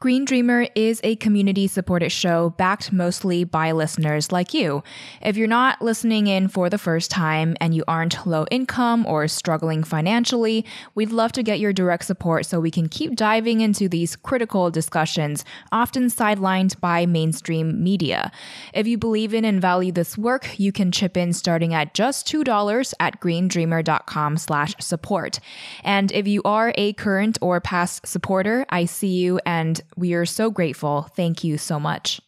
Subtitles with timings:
[0.00, 4.82] Green Dreamer is a community supported show backed mostly by listeners like you.
[5.20, 9.28] If you're not listening in for the first time and you aren't low income or
[9.28, 13.90] struggling financially, we'd love to get your direct support so we can keep diving into
[13.90, 18.32] these critical discussions, often sidelined by mainstream media.
[18.72, 22.26] If you believe in and value this work, you can chip in starting at just
[22.26, 25.40] $2 at greendreamer.com slash support.
[25.84, 30.26] And if you are a current or past supporter, I see you and we are
[30.26, 31.02] so grateful.
[31.16, 32.20] Thank you so much.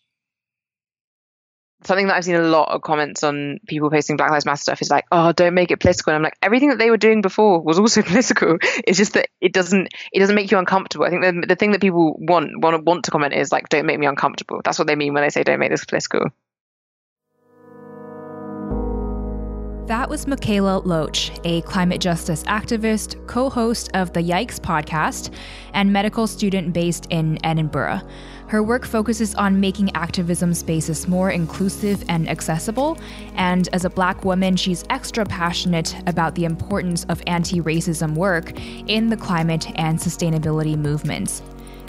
[1.85, 4.83] Something that I've seen a lot of comments on people posting Black Lives Matter stuff
[4.83, 6.13] is like, oh, don't make it political.
[6.13, 8.59] And I'm like, everything that they were doing before was also political.
[8.87, 11.07] It's just that it doesn't it doesn't make you uncomfortable.
[11.07, 13.87] I think the, the thing that people want want want to comment is like, don't
[13.87, 14.61] make me uncomfortable.
[14.65, 16.27] That's what they mean when they say don't make this political.
[19.93, 25.31] That was Mikaela Loach, a climate justice activist, co host of the Yikes podcast,
[25.75, 28.01] and medical student based in Edinburgh.
[28.47, 32.97] Her work focuses on making activism spaces more inclusive and accessible,
[33.35, 38.59] and as a black woman, she's extra passionate about the importance of anti racism work
[38.89, 41.43] in the climate and sustainability movements.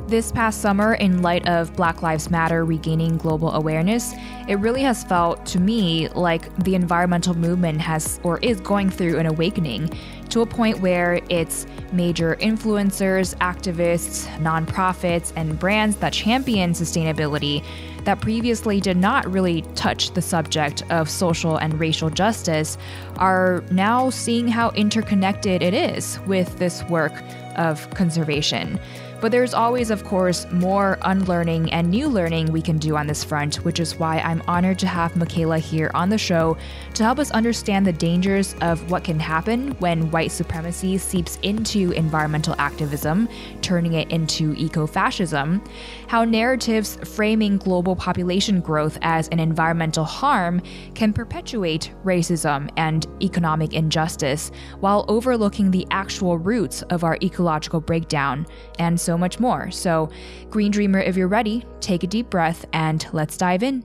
[0.07, 4.13] This past summer, in light of Black Lives Matter regaining global awareness,
[4.49, 9.17] it really has felt to me like the environmental movement has or is going through
[9.17, 9.89] an awakening
[10.29, 17.63] to a point where it's major influencers, activists, nonprofits, and brands that champion sustainability
[18.03, 22.77] that previously did not really touch the subject of social and racial justice
[23.15, 27.13] are now seeing how interconnected it is with this work
[27.55, 28.77] of conservation.
[29.23, 33.23] But there's always, of course, more unlearning and new learning we can do on this
[33.23, 36.57] front, which is why I'm honored to have Mikaela here on the show
[36.95, 41.91] to help us understand the dangers of what can happen when white supremacy seeps into
[41.91, 43.29] environmental activism,
[43.61, 45.63] turning it into eco fascism,
[46.07, 50.61] how narratives framing global population growth as an environmental harm
[50.95, 58.45] can perpetuate racism and economic injustice while overlooking the actual roots of our ecological breakdown,
[58.79, 59.71] and so much more.
[59.71, 60.09] So,
[60.49, 63.83] Green Dreamer, if you're ready, take a deep breath and let's dive in.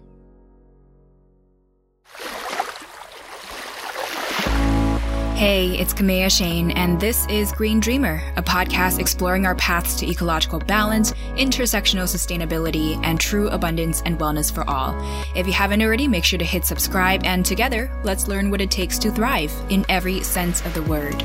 [5.38, 10.10] Hey, it's Kamea Chayne, and this is Green Dreamer, a podcast exploring our paths to
[10.10, 15.00] ecological balance, intersectional sustainability, and true abundance and wellness for all.
[15.36, 18.72] If you haven't already, make sure to hit subscribe, and together, let's learn what it
[18.72, 21.22] takes to thrive in every sense of the word.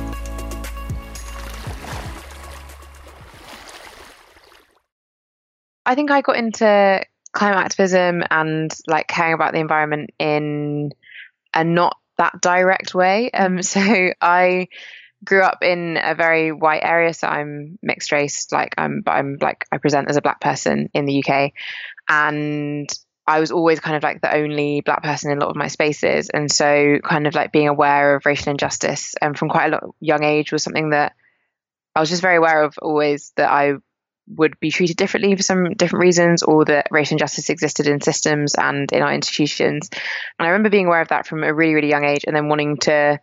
[5.86, 10.92] I think I got into climate activism and like caring about the environment in
[11.54, 13.32] a not that direct way.
[13.32, 13.82] Um, so
[14.22, 14.68] I
[15.26, 18.48] grew up in a very white area, so I'm mixed race.
[18.52, 21.52] Like I'm, but I'm like I present as a black person in the UK,
[22.08, 22.90] and
[23.26, 25.68] I was always kind of like the only black person in a lot of my
[25.68, 29.76] spaces, and so kind of like being aware of racial injustice and from quite a
[29.76, 31.14] lot, young age was something that
[31.96, 33.74] I was just very aware of always that I
[34.28, 38.56] would be treated differently for some different reasons, or that racial injustice existed in systems
[38.56, 39.90] and in our institutions.
[40.40, 42.48] And I remember being aware of that from a really, really young age, and then
[42.48, 43.20] wanting to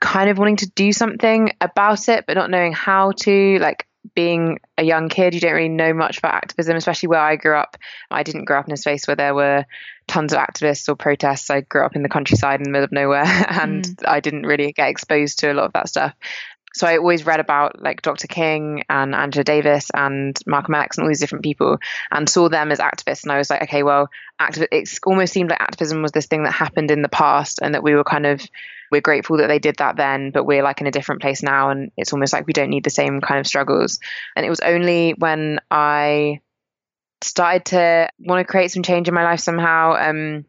[0.00, 3.58] kind of wanting to do something about it, but not knowing how to.
[3.58, 7.36] Like being a young kid, you don't really know much about activism, especially where I
[7.36, 7.76] grew up.
[8.10, 9.64] I didn't grow up in a space where there were
[10.08, 11.50] tons of activists or protests.
[11.50, 14.08] I grew up in the countryside in the middle of nowhere, and mm.
[14.08, 16.14] I didn't really get exposed to a lot of that stuff
[16.74, 18.26] so I always read about like Dr.
[18.26, 21.78] King and Angela Davis and Malcolm X and all these different people
[22.10, 23.24] and saw them as activists.
[23.24, 24.08] And I was like, okay, well,
[24.40, 27.74] activ- it almost seemed like activism was this thing that happened in the past and
[27.74, 28.42] that we were kind of,
[28.90, 31.70] we're grateful that they did that then, but we're like in a different place now.
[31.70, 34.00] And it's almost like we don't need the same kind of struggles.
[34.34, 36.40] And it was only when I
[37.22, 39.94] started to want to create some change in my life somehow.
[39.94, 40.44] Um,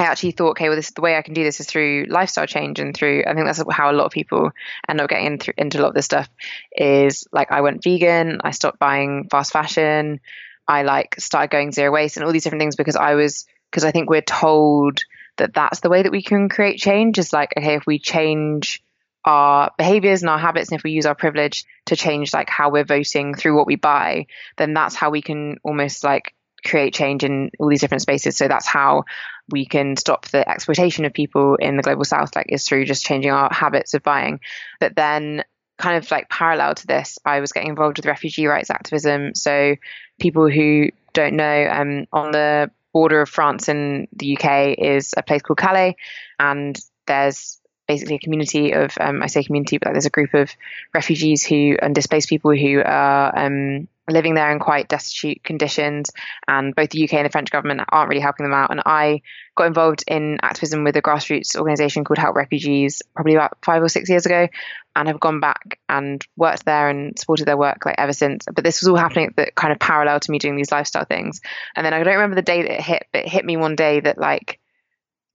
[0.00, 2.46] I actually thought, okay, well, this the way I can do this is through lifestyle
[2.46, 3.24] change and through.
[3.26, 4.50] I think that's how a lot of people
[4.88, 6.28] end up getting into, into a lot of this stuff.
[6.74, 10.20] Is like I went vegan, I stopped buying fast fashion,
[10.66, 13.84] I like started going zero waste and all these different things because I was because
[13.84, 15.00] I think we're told
[15.36, 17.18] that that's the way that we can create change.
[17.18, 18.82] Is like okay, if we change
[19.24, 22.70] our behaviors and our habits and if we use our privilege to change like how
[22.70, 24.26] we're voting through what we buy
[24.56, 28.48] then that's how we can almost like create change in all these different spaces so
[28.48, 29.04] that's how
[29.50, 33.04] we can stop the exploitation of people in the global south like is through just
[33.04, 34.40] changing our habits of buying.
[34.78, 35.44] But then
[35.78, 39.34] kind of like parallel to this i was getting involved with refugee rights activism.
[39.34, 39.76] So
[40.18, 45.22] people who don't know um, on the border of france and the uk is a
[45.22, 45.96] place called calais
[46.38, 47.59] and there's
[47.90, 50.48] basically a community of, um, I say community, but there's a group of
[50.94, 56.12] refugees who and displaced people who are um, living there in quite destitute conditions,
[56.46, 58.70] and both the UK and the French government aren't really helping them out.
[58.70, 59.22] And I
[59.56, 63.88] got involved in activism with a grassroots organisation called Help Refugees probably about five or
[63.88, 64.46] six years ago,
[64.94, 68.44] and have gone back and worked there and supported their work like ever since.
[68.54, 71.40] But this was all happening that kind of parallel to me doing these lifestyle things.
[71.74, 73.74] And then I don't remember the day that it hit, but it hit me one
[73.74, 74.60] day that like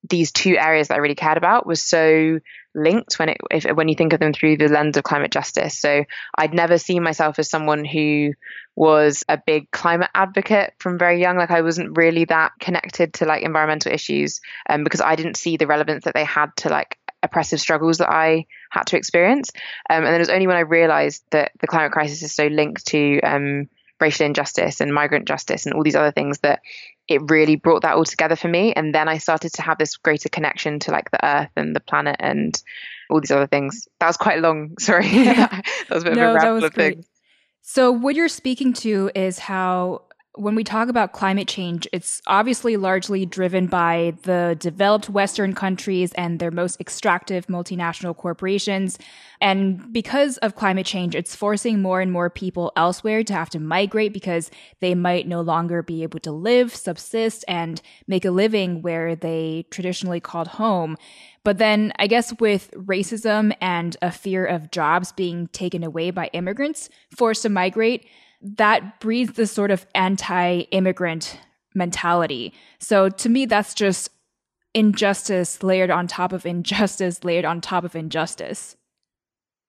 [0.10, 2.40] these two areas that I really cared about was so
[2.74, 5.80] linked when it if, when you think of them through the lens of climate justice.
[5.80, 6.04] So
[6.38, 8.34] I'd never seen myself as someone who
[8.76, 11.38] was a big climate advocate from very young.
[11.38, 15.58] Like I wasn't really that connected to like environmental issues um, because I didn't see
[15.58, 19.52] the relevance that they had to like oppressive struggles that I had to experience.
[19.90, 22.48] Um, and then it was only when I realized that the climate crisis is so
[22.48, 23.70] linked to um,
[24.00, 26.62] racial injustice and migrant justice and all these other things that
[27.08, 28.74] it really brought that all together for me.
[28.74, 31.80] And then I started to have this greater connection to like the earth and the
[31.80, 32.60] planet and
[33.10, 33.88] all these other things.
[34.00, 34.76] That was quite long.
[34.80, 35.08] Sorry.
[35.10, 37.06] that was a bit no, of a ramble of things.
[37.62, 40.04] So, what you're speaking to is how
[40.38, 46.12] when we talk about climate change, it's obviously largely driven by the developed Western countries
[46.14, 48.98] and their most extractive multinational corporations.
[49.42, 53.60] And because of climate change, it's forcing more and more people elsewhere to have to
[53.60, 58.82] migrate because they might no longer be able to live, subsist, and make a living
[58.82, 60.98] where they traditionally called home.
[61.44, 66.28] But then I guess with racism and a fear of jobs being taken away by
[66.34, 68.08] immigrants forced to migrate,
[68.42, 71.40] that breeds this sort of anti immigrant
[71.74, 72.54] mentality.
[72.80, 74.10] So to me, that's just
[74.74, 78.76] injustice layered on top of injustice layered on top of injustice.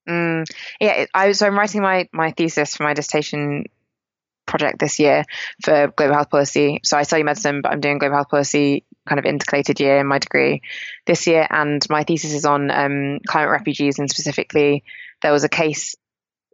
[0.09, 0.45] Mm,
[0.81, 3.65] yeah, I so I'm writing my my thesis for my dissertation
[4.47, 5.25] project this year
[5.63, 6.81] for global health policy.
[6.85, 10.07] So I study medicine, but I'm doing global health policy kind of intercalated year in
[10.07, 10.63] my degree
[11.07, 14.85] this year, and my thesis is on um, climate refugees, and specifically
[15.23, 15.97] there was a case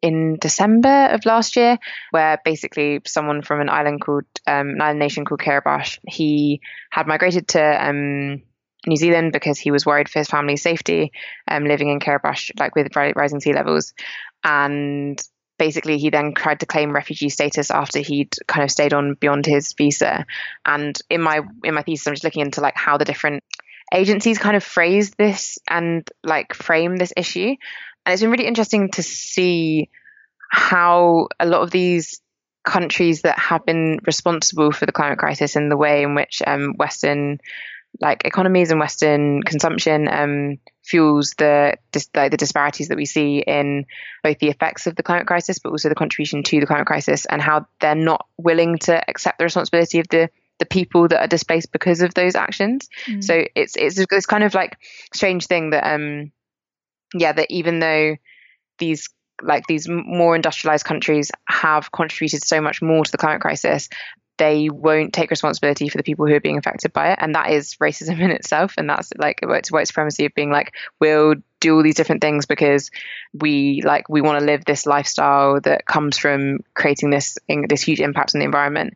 [0.02, 1.78] in December of last year,
[2.10, 6.60] where basically someone from an island called um, an island nation called Kiribati, he
[6.90, 8.42] had migrated to um,
[8.86, 11.12] New Zealand because he was worried for his family's safety,
[11.48, 13.94] um, living in Kiribati, like with rising sea levels,
[14.42, 15.22] and
[15.58, 19.46] basically he then tried to claim refugee status after he'd kind of stayed on beyond
[19.46, 20.26] his visa.
[20.66, 23.44] And in my in my thesis, I'm just looking into like how the different
[23.94, 27.54] agencies kind of phrase this and like frame this issue.
[28.04, 29.90] And it's been really interesting to see
[30.50, 32.20] how a lot of these
[32.64, 36.74] countries that have been responsible for the climate crisis and the way in which um,
[36.76, 37.38] Western
[38.00, 43.38] like economies and Western consumption um, fuels the dis- like the disparities that we see
[43.38, 43.84] in
[44.22, 47.26] both the effects of the climate crisis, but also the contribution to the climate crisis,
[47.26, 51.28] and how they're not willing to accept the responsibility of the the people that are
[51.28, 52.88] displaced because of those actions.
[53.06, 53.24] Mm.
[53.24, 54.78] So it's it's this kind of like
[55.12, 56.32] strange thing that um
[57.14, 58.16] yeah, that even though
[58.78, 59.08] these
[59.42, 63.88] like these more industrialized countries have contributed so much more to the climate crisis,
[64.38, 67.18] they won't take responsibility for the people who are being affected by it.
[67.20, 68.74] And that is racism in itself.
[68.76, 72.46] And that's like it's white supremacy of being like, we'll do all these different things
[72.46, 72.90] because
[73.32, 77.38] we like we want to live this lifestyle that comes from creating this
[77.68, 78.94] this huge impact on the environment,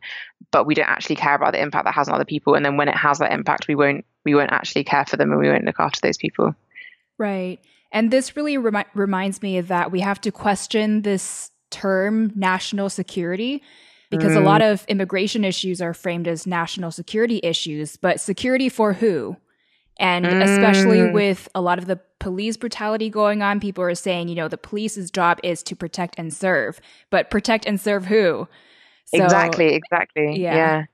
[0.51, 2.55] but we don't actually care about the impact that has on other people.
[2.55, 5.31] And then when it has that impact, we won't we won't actually care for them
[5.31, 6.55] and we won't look after those people.
[7.17, 7.59] Right.
[7.91, 13.63] And this really remi- reminds me that we have to question this term national security
[14.09, 14.37] because mm.
[14.37, 19.35] a lot of immigration issues are framed as national security issues, but security for who?
[19.99, 20.43] And mm.
[20.43, 24.47] especially with a lot of the police brutality going on, people are saying, you know,
[24.47, 28.47] the police's job is to protect and serve, but protect and serve who?
[29.05, 30.39] So, exactly, exactly.
[30.39, 30.55] Yeah.
[30.55, 30.85] yeah.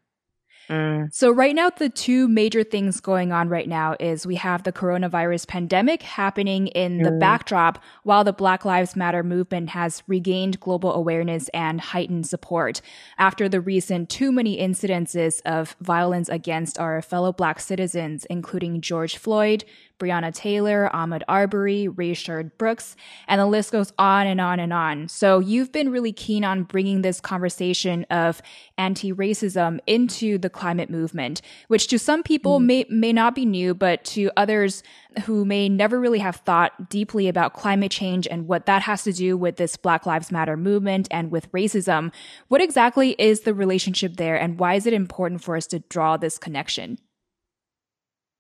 [0.69, 1.13] Mm.
[1.13, 4.71] So right now, the two major things going on right now is we have the
[4.71, 7.03] coronavirus pandemic happening in mm.
[7.03, 12.81] the backdrop while the Black Lives Matter movement has regained global awareness and heightened support
[13.17, 19.17] after the recent too many incidences of violence against our fellow black citizens, including George
[19.17, 19.65] Floyd,
[19.99, 22.95] Breonna Taylor, Ahmaud Arbery, Rayshard Brooks,
[23.27, 25.07] and the list goes on and on and on.
[25.07, 28.41] So you've been really keen on bringing this conversation of
[28.77, 32.65] anti-racism into the climate movement, which to some people mm.
[32.65, 34.83] may may not be new, but to others
[35.25, 39.13] who may never really have thought deeply about climate change and what that has to
[39.13, 42.11] do with this Black Lives Matter movement and with racism,
[42.47, 46.17] what exactly is the relationship there and why is it important for us to draw
[46.17, 46.97] this connection?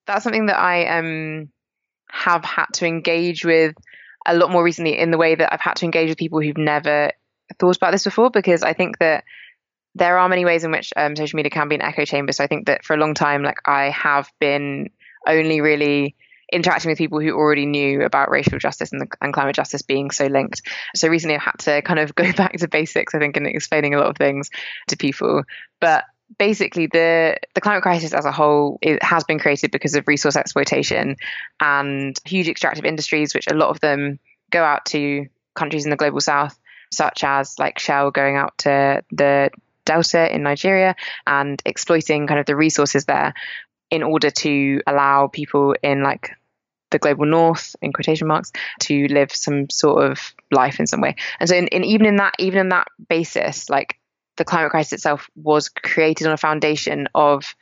[0.07, 1.49] That's something that I um
[2.09, 3.75] have had to engage with
[4.25, 6.57] a lot more recently in the way that I've had to engage with people who've
[6.57, 7.11] never
[7.59, 9.23] thought about this before because I think that
[9.95, 12.31] there are many ways in which um, social media can be an echo chamber.
[12.31, 14.89] So I think that for a long time, like I have been
[15.27, 16.15] only really
[16.51, 20.11] interacting with people who already knew about racial justice and, the, and climate justice being
[20.11, 20.61] so linked.
[20.95, 23.93] So recently I've had to kind of go back to basics, I think, in explaining
[23.93, 24.49] a lot of things
[24.87, 25.43] to people.
[25.79, 26.05] But
[26.37, 31.15] basically the the climate crisis as a whole has been created because of resource exploitation
[31.59, 34.19] and huge extractive industries which a lot of them
[34.51, 36.57] go out to countries in the global south
[36.91, 39.49] such as like Shell going out to the
[39.85, 40.95] Delta in Nigeria
[41.27, 43.33] and exploiting kind of the resources there
[43.89, 46.31] in order to allow people in like
[46.91, 51.15] the global north in quotation marks to live some sort of life in some way.
[51.39, 53.97] And so in, in even in that even in that basis like
[54.37, 57.55] the climate crisis itself was created on a foundation of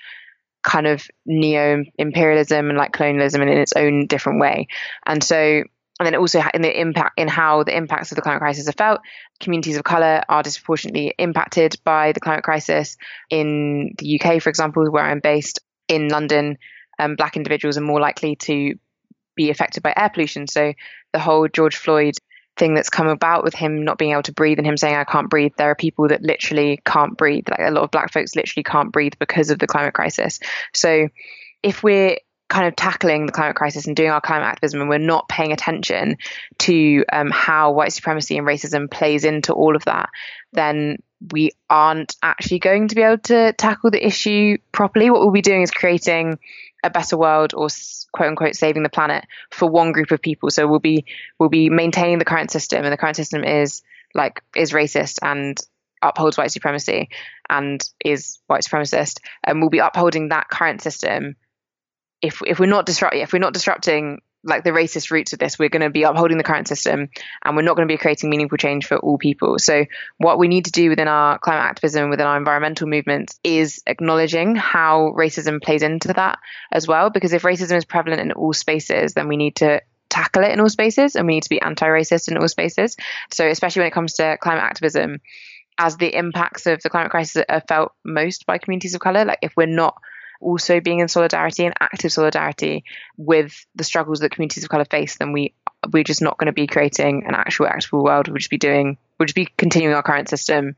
[0.64, 4.68] kind of neo imperialism and like colonialism and in its own different way
[5.06, 5.64] and so
[6.02, 8.72] and then also in the impact in how the impacts of the climate crisis are
[8.72, 9.02] felt.
[9.40, 12.98] Communities of color are disproportionately impacted by the climate crisis.
[13.30, 16.58] In the UK, for example, where I'm based in London,
[16.98, 18.74] um, black individuals are more likely to
[19.36, 20.48] be affected by air pollution.
[20.48, 20.74] So
[21.14, 22.16] the whole George Floyd
[22.62, 25.04] thing that's come about with him not being able to breathe and him saying I
[25.04, 27.50] can't breathe, there are people that literally can't breathe.
[27.50, 30.40] Like a lot of black folks literally can't breathe because of the climate crisis.
[30.72, 31.10] So
[31.64, 32.18] if we're
[32.52, 35.54] kind of tackling the climate crisis and doing our climate activism and we're not paying
[35.54, 36.18] attention
[36.60, 40.10] to um, how white supremacy and racism plays into all of that,
[40.52, 45.10] then we aren't actually going to be able to tackle the issue properly.
[45.10, 46.40] What we'll be doing is creating
[46.84, 47.70] a better world or
[48.12, 50.50] quote unquote saving the planet for one group of people.
[50.50, 51.06] So we'll be
[51.40, 53.82] we'll be maintaining the current system and the current system is
[54.14, 55.58] like is racist and
[56.02, 57.08] upholds white supremacy
[57.50, 61.36] and is white supremacist and we'll be upholding that current system
[62.22, 65.60] if if we're not disrupting if we're not disrupting like the racist roots of this,
[65.60, 67.10] we're going to be upholding the current system
[67.44, 69.60] and we're not going to be creating meaningful change for all people.
[69.60, 69.86] So,
[70.18, 74.56] what we need to do within our climate activism, within our environmental movements, is acknowledging
[74.56, 76.40] how racism plays into that
[76.72, 77.10] as well.
[77.10, 80.60] Because if racism is prevalent in all spaces, then we need to tackle it in
[80.60, 82.98] all spaces and we need to be anti racist in all spaces.
[83.32, 85.20] So, especially when it comes to climate activism,
[85.78, 89.40] as the impacts of the climate crisis are felt most by communities of color, like
[89.42, 90.02] if we're not
[90.42, 92.84] also being in solidarity and active solidarity
[93.18, 95.54] with the struggles that communities of color face, then we
[95.92, 98.28] we're just not going to be creating an actual actual world.
[98.28, 100.76] We'll just be doing we'll just be continuing our current system,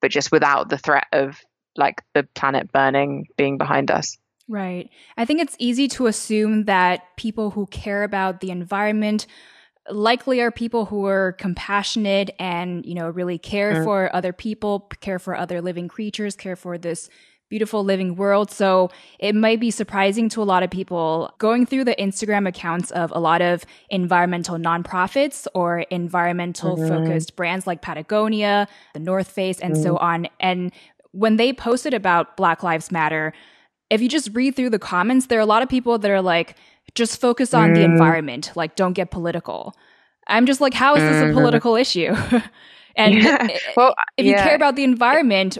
[0.00, 1.40] but just without the threat of
[1.76, 4.18] like the planet burning being behind us.
[4.48, 4.90] Right.
[5.16, 9.26] I think it's easy to assume that people who care about the environment
[9.90, 13.84] likely are people who are compassionate and, you know, really care mm.
[13.84, 17.08] for other people, care for other living creatures, care for this
[17.52, 18.50] beautiful living world.
[18.50, 22.90] So it might be surprising to a lot of people going through the Instagram accounts
[22.92, 26.88] of a lot of environmental nonprofits or environmental mm-hmm.
[26.88, 29.82] focused brands like Patagonia, the North Face, and mm-hmm.
[29.82, 30.28] so on.
[30.40, 30.72] And
[31.10, 33.34] when they posted about Black Lives Matter,
[33.90, 36.22] if you just read through the comments, there are a lot of people that are
[36.22, 36.56] like,
[36.94, 37.74] just focus on mm.
[37.74, 39.76] the environment, like don't get political.
[40.26, 41.34] I'm just like, how is this a mm-hmm.
[41.34, 42.14] political issue?
[42.96, 43.58] and yeah.
[43.76, 44.38] well, if yeah.
[44.38, 45.58] you care about the environment,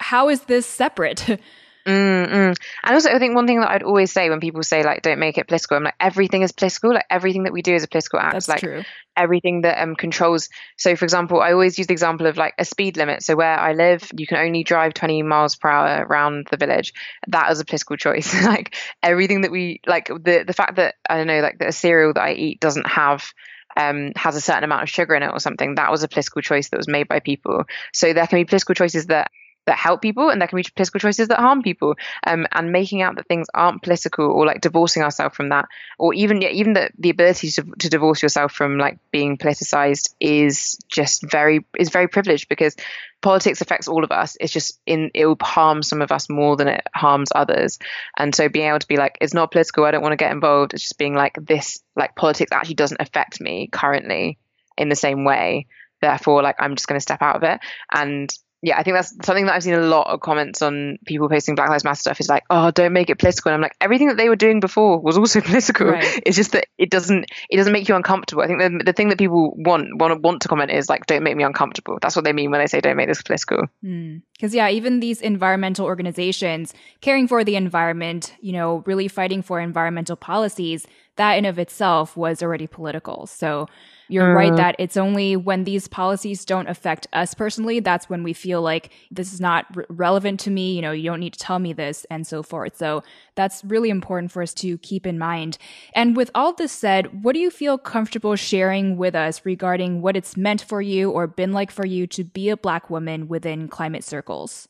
[0.00, 1.26] how is this separate?
[1.86, 2.56] Mm-mm.
[2.82, 5.18] And also, I think one thing that I'd always say when people say like, "Don't
[5.18, 6.94] make it political," I'm like, everything is political.
[6.94, 8.32] Like everything that we do is a political act.
[8.32, 8.84] That's like true.
[9.16, 10.48] everything that um controls.
[10.78, 13.22] So, for example, I always use the example of like a speed limit.
[13.22, 16.94] So where I live, you can only drive 20 miles per hour around the village.
[17.28, 18.32] That is a political choice.
[18.44, 22.14] like everything that we like the the fact that I don't know, like the cereal
[22.14, 23.30] that I eat doesn't have
[23.76, 25.74] um, has a certain amount of sugar in it or something.
[25.74, 27.64] That was a political choice that was made by people.
[27.92, 29.30] So there can be political choices that
[29.66, 31.94] that help people and there can be political choices that harm people.
[32.26, 35.66] Um, and making out that things aren't political or like divorcing ourselves from that
[35.98, 40.14] or even yeah, even the, the ability to, to divorce yourself from like being politicized
[40.20, 42.76] is just very is very privileged because
[43.24, 44.36] politics affects all of us.
[44.38, 47.78] It's just in it will harm some of us more than it harms others.
[48.18, 50.32] And so being able to be like it's not political i don't want to get
[50.32, 54.38] involved it's just being like this like politics actually doesn't affect me currently
[54.76, 55.66] in the same way.
[56.02, 57.60] Therefore like i'm just going to step out of it.
[57.90, 58.30] And
[58.64, 61.54] yeah, I think that's something that I've seen a lot of comments on people posting
[61.54, 63.50] Black Lives Matter stuff is like, oh, don't make it political.
[63.50, 65.88] And I'm like, everything that they were doing before was also political.
[65.88, 66.22] Right.
[66.24, 68.42] It's just that it doesn't it doesn't make you uncomfortable.
[68.42, 71.22] I think the, the thing that people want want want to comment is like, don't
[71.22, 71.98] make me uncomfortable.
[72.00, 73.68] That's what they mean when they say don't make this political.
[73.82, 74.54] Because mm.
[74.54, 80.16] yeah, even these environmental organizations caring for the environment, you know, really fighting for environmental
[80.16, 83.26] policies, that in of itself was already political.
[83.26, 83.68] So
[84.08, 88.22] you're uh, right that it's only when these policies don't affect us personally, that's when
[88.22, 90.74] we feel like this is not re- relevant to me.
[90.74, 92.76] You know, you don't need to tell me this and so forth.
[92.76, 93.02] So
[93.34, 95.58] that's really important for us to keep in mind.
[95.94, 100.16] And with all this said, what do you feel comfortable sharing with us regarding what
[100.16, 103.68] it's meant for you or been like for you to be a black woman within
[103.68, 104.68] climate circles?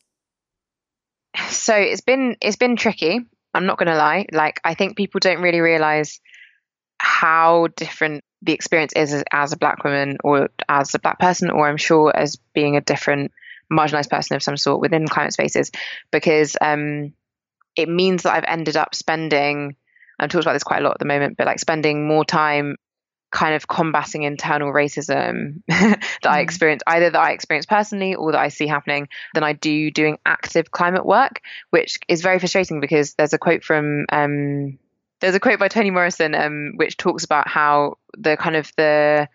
[1.49, 3.21] So it's been it's been tricky.
[3.53, 4.27] I'm not going to lie.
[4.33, 6.21] Like I think people don't really realize
[6.99, 11.51] how different the experience is as, as a black woman or as a black person,
[11.51, 13.33] or I'm sure as being a different
[13.73, 15.71] marginalized person of some sort within climate spaces,
[16.11, 17.13] because um,
[17.77, 19.77] it means that I've ended up spending.
[20.19, 22.77] I've talked about this quite a lot at the moment, but like spending more time
[23.33, 26.29] kind of combating internal racism that mm.
[26.29, 29.91] I experience, either that I experience personally or that I see happening, than I do
[29.91, 34.79] doing active climate work, which is very frustrating because there's a quote from um,
[35.25, 39.27] there's a quote by Toni Morrison um, which talks about how the kind of the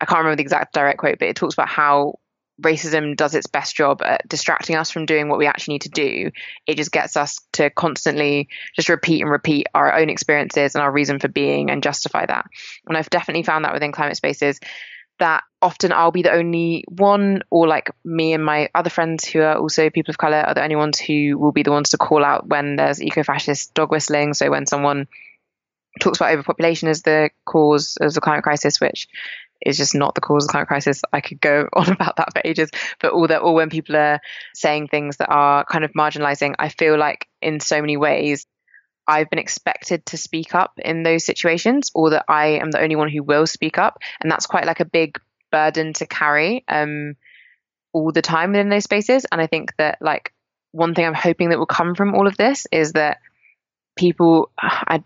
[0.00, 2.18] I can't remember the exact direct quote, but it talks about how
[2.60, 5.90] racism does its best job at distracting us from doing what we actually need to
[5.90, 6.32] do.
[6.66, 10.90] It just gets us to constantly just repeat and repeat our own experiences and our
[10.90, 12.46] reason for being and justify that.
[12.88, 14.58] And I've definitely found that within climate spaces
[15.18, 19.40] that often I'll be the only one, or like me and my other friends who
[19.40, 21.98] are also people of color are the only ones who will be the ones to
[21.98, 24.34] call out when there's eco fascist dog whistling.
[24.34, 25.06] So when someone
[26.00, 29.08] talks about overpopulation as the cause of the climate crisis, which
[29.64, 31.02] is just not the cause of the climate crisis.
[31.12, 34.20] I could go on about that for ages, but all that, all when people are
[34.54, 38.46] saying things that are kind of marginalizing, I feel like in so many ways,
[39.08, 42.96] I've been expected to speak up in those situations, or that I am the only
[42.96, 45.20] one who will speak up, and that's quite like a big
[45.52, 47.14] burden to carry um,
[47.92, 49.24] all the time within those spaces.
[49.30, 50.32] And I think that like
[50.72, 53.18] one thing I'm hoping that will come from all of this is that
[53.96, 55.02] people I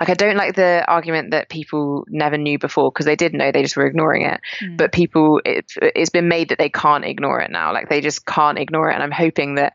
[0.00, 3.52] like I don't like the argument that people never knew before because they did know
[3.52, 4.40] they just were ignoring it.
[4.60, 4.76] Mm.
[4.76, 7.72] but people it, it's been made that they can't ignore it now.
[7.72, 8.94] Like they just can't ignore it.
[8.94, 9.74] And I'm hoping that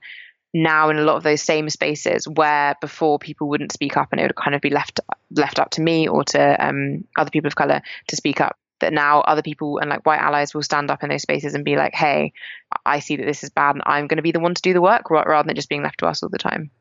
[0.54, 4.20] now in a lot of those same spaces where before people wouldn't speak up and
[4.20, 5.00] it would kind of be left
[5.32, 8.94] left up to me or to um, other people of color to speak up that
[8.94, 11.76] now other people and like white allies will stand up in those spaces and be
[11.76, 12.32] like hey
[12.86, 14.74] I see that this is bad and I'm going to be the one to do
[14.74, 16.72] the work rather than just being left to us all the time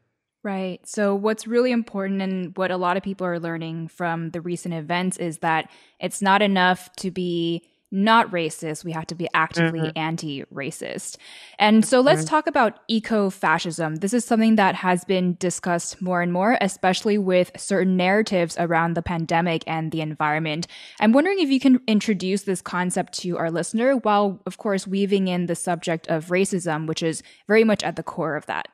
[0.46, 0.78] Right.
[0.86, 4.74] So, what's really important and what a lot of people are learning from the recent
[4.74, 8.84] events is that it's not enough to be not racist.
[8.84, 9.98] We have to be actively mm-hmm.
[9.98, 11.16] anti racist.
[11.58, 12.28] And so, let's mm-hmm.
[12.28, 13.96] talk about eco fascism.
[13.96, 18.94] This is something that has been discussed more and more, especially with certain narratives around
[18.94, 20.68] the pandemic and the environment.
[21.00, 25.26] I'm wondering if you can introduce this concept to our listener while, of course, weaving
[25.26, 28.68] in the subject of racism, which is very much at the core of that.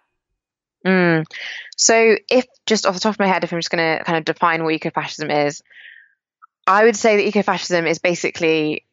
[0.87, 1.25] Mm.
[1.77, 4.19] So, if just off the top of my head, if I'm just going to kind
[4.19, 5.63] of define what ecofascism is,
[6.67, 8.87] I would say that ecofascism is basically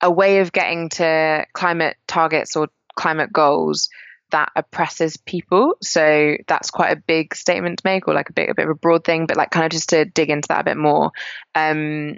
[0.00, 3.88] a way of getting to climate targets or climate goals
[4.30, 5.76] that oppresses people.
[5.82, 8.70] So that's quite a big statement to make, or like a bit a bit of
[8.70, 11.12] a broad thing, but like kind of just to dig into that a bit more.
[11.54, 12.16] Um,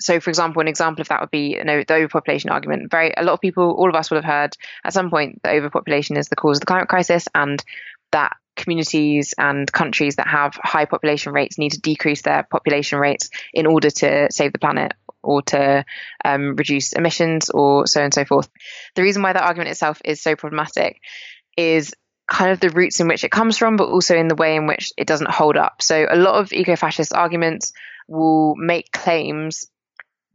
[0.00, 2.90] so, for example, an example of that would be you know, the overpopulation argument.
[2.90, 5.54] Very, a lot of people, all of us will have heard at some point that
[5.54, 7.62] overpopulation is the cause of the climate crisis, and
[8.10, 13.30] that communities and countries that have high population rates need to decrease their population rates
[13.52, 15.84] in order to save the planet or to
[16.24, 18.48] um, reduce emissions or so and so forth.
[18.94, 21.00] The reason why that argument itself is so problematic
[21.56, 21.94] is
[22.30, 24.66] kind of the roots in which it comes from, but also in the way in
[24.66, 25.82] which it doesn't hold up.
[25.82, 27.72] So a lot of eco fascist arguments
[28.08, 29.66] will make claims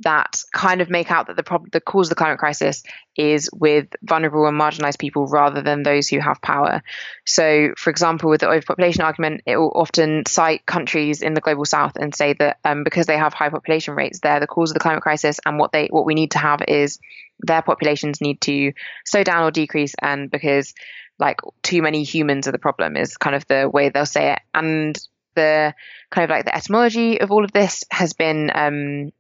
[0.02, 2.84] that kind of make out that the problem, the cause of the climate crisis
[3.16, 6.84] is with vulnerable and marginalized people rather than those who have power.
[7.26, 11.66] So, for example, with the overpopulation argument, it will often cite countries in the global
[11.66, 14.76] south and say that um, because they have high population rates, they're the cause of
[14.76, 17.00] the climate crisis, and what they what we need to have is
[17.40, 18.74] their populations need to
[19.06, 20.74] slow down or decrease, and because
[21.20, 24.40] like too many humans are the problem is kind of the way they'll say it,
[24.54, 24.98] and
[25.38, 25.74] the
[26.10, 29.12] kind of like the etymology of all of this has been um,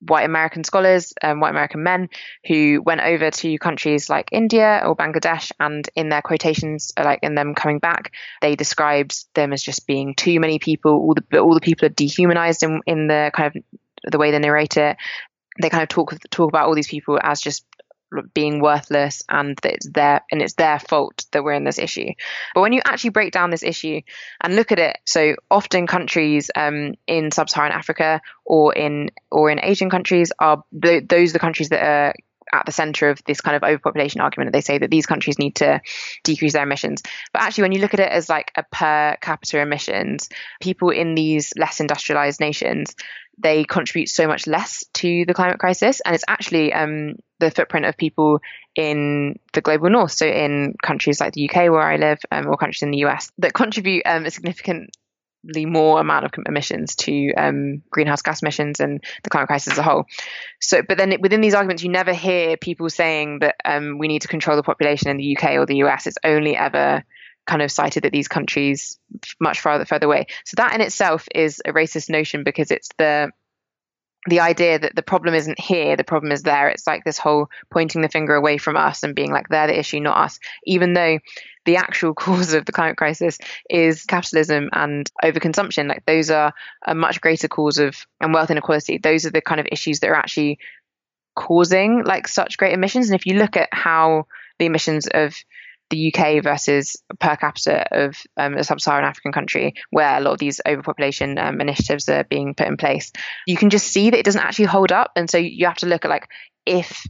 [0.00, 2.08] white American scholars, um, white American men
[2.46, 7.20] who went over to countries like India or Bangladesh, and in their quotations, uh, like
[7.22, 10.92] in them coming back, they described them as just being too many people.
[10.92, 13.62] All the all the people are dehumanized in in the kind of
[14.10, 14.96] the way they narrate it.
[15.60, 17.64] They kind of talk talk about all these people as just
[18.22, 22.12] being worthless and that it's their and it's their fault that we're in this issue.
[22.54, 24.00] But when you actually break down this issue
[24.40, 29.60] and look at it, so often countries um, in sub-Saharan Africa or in or in
[29.62, 32.14] Asian countries are those are the countries that are
[32.52, 34.52] at the center of this kind of overpopulation argument.
[34.52, 35.80] They say that these countries need to
[36.22, 37.02] decrease their emissions.
[37.32, 40.28] But actually, when you look at it as like a per capita emissions,
[40.60, 42.94] people in these less industrialized nations
[43.38, 46.00] they contribute so much less to the climate crisis.
[46.04, 48.40] And it's actually um, the footprint of people
[48.74, 52.56] in the global north, so in countries like the UK where I live, um, or
[52.56, 54.90] countries in the US, that contribute um, a significantly
[55.66, 59.82] more amount of emissions to um, greenhouse gas emissions and the climate crisis as a
[59.82, 60.04] whole.
[60.60, 64.22] So, but then within these arguments, you never hear people saying that um, we need
[64.22, 66.06] to control the population in the UK or the US.
[66.06, 67.04] It's only ever
[67.46, 68.98] kind of cited that these countries
[69.40, 70.26] much farther further away.
[70.44, 73.30] So that in itself is a racist notion because it's the
[74.26, 76.68] the idea that the problem isn't here, the problem is there.
[76.68, 79.78] It's like this whole pointing the finger away from us and being like, they're the
[79.78, 81.18] issue, not us, even though
[81.64, 83.38] the actual cause of the climate crisis
[83.70, 85.88] is capitalism and overconsumption.
[85.88, 86.52] Like those are
[86.86, 88.98] a much greater cause of and wealth inequality.
[88.98, 90.58] Those are the kind of issues that are actually
[91.36, 93.08] causing like such great emissions.
[93.08, 94.26] And if you look at how
[94.58, 95.36] the emissions of
[95.90, 100.38] the UK versus per capita of um, a sub-Saharan African country where a lot of
[100.38, 103.12] these overpopulation um, initiatives are being put in place,
[103.46, 105.12] you can just see that it doesn't actually hold up.
[105.16, 106.28] And so you have to look at like
[106.64, 107.06] if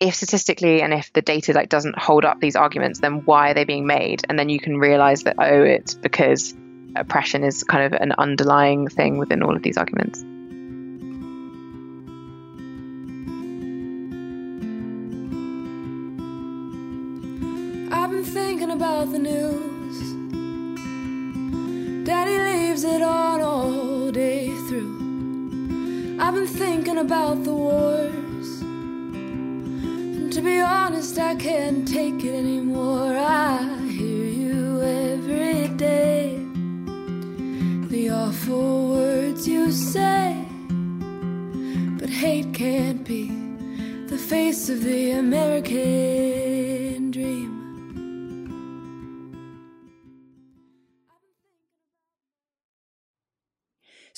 [0.00, 3.54] if statistically and if the data like doesn't hold up these arguments, then why are
[3.54, 4.22] they being made?
[4.28, 6.54] And then you can realize that oh, it's because
[6.96, 10.24] oppression is kind of an underlying thing within all of these arguments.
[19.22, 19.98] News.
[22.04, 26.18] Daddy leaves it on all day through.
[26.20, 28.60] I've been thinking about the wars.
[28.60, 33.16] And to be honest, I can't take it anymore.
[33.16, 33.62] I
[33.98, 36.38] hear you every day.
[37.88, 40.44] The awful words you say.
[41.98, 43.30] But hate can't be
[44.08, 46.41] the face of the American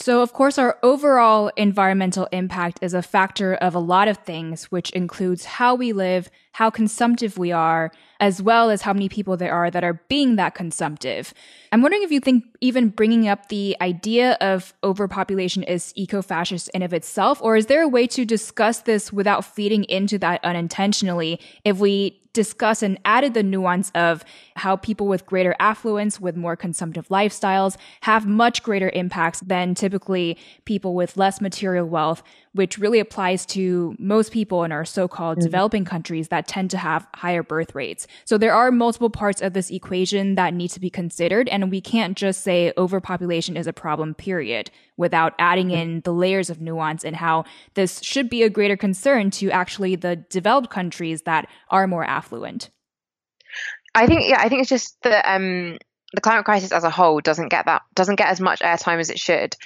[0.04, 4.64] So, of course, our overall environmental impact is a factor of a lot of things,
[4.64, 7.90] which includes how we live, how consumptive we are,
[8.20, 11.32] as well as how many people there are that are being that consumptive.
[11.72, 16.68] I'm wondering if you think even bringing up the idea of overpopulation is eco fascist
[16.74, 20.44] in of itself, or is there a way to discuss this without feeding into that
[20.44, 24.22] unintentionally if we discuss and added the nuance of
[24.56, 30.36] how people with greater affluence, with more consumptive lifestyles, have much greater impacts than typically
[30.66, 35.46] people with less material wealth, which really applies to most people in our so-called mm-hmm.
[35.46, 38.06] developing countries that tend to have higher birth rates.
[38.24, 41.48] So there are multiple parts of this equation that need to be considered.
[41.48, 46.50] And we can't just say overpopulation is a problem, period, without adding in the layers
[46.50, 51.22] of nuance and how this should be a greater concern to actually the developed countries
[51.22, 52.70] that are more affluent.
[53.94, 55.78] I think, yeah, I think it's just that, um,
[56.12, 59.11] the climate crisis as a whole doesn't get that doesn't get as much airtime as
[59.11, 59.57] it should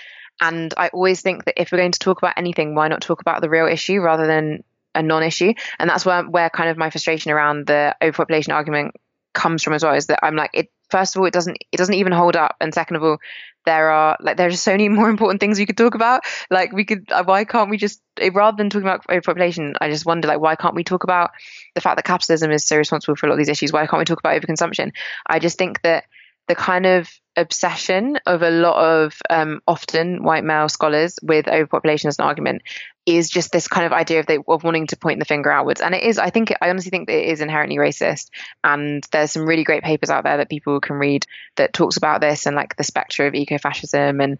[0.40, 3.20] and I always think that if we're going to talk about anything, why not talk
[3.20, 4.62] about the real issue rather than
[4.94, 5.54] a non-issue?
[5.78, 8.94] And that's where where kind of my frustration around the overpopulation argument
[9.34, 9.94] comes from as well.
[9.94, 12.56] Is that I'm like, it first of all, it doesn't it doesn't even hold up,
[12.60, 13.18] and second of all,
[13.64, 16.22] there are like there's so many more important things we could talk about.
[16.50, 19.74] Like we could, uh, why can't we just eh, rather than talking about overpopulation?
[19.80, 21.30] I just wonder like why can't we talk about
[21.74, 23.72] the fact that capitalism is so responsible for a lot of these issues?
[23.72, 24.92] Why can't we talk about overconsumption?
[25.26, 26.04] I just think that
[26.48, 32.08] the kind of obsession of a lot of um, often white male scholars with overpopulation
[32.08, 32.62] as an argument
[33.08, 35.80] is just this kind of idea of, of wanting to point the finger outwards.
[35.80, 38.28] And it is, I think, I honestly think that it is inherently racist.
[38.62, 41.24] And there's some really great papers out there that people can read
[41.56, 44.38] that talks about this and like the spectre of ecofascism and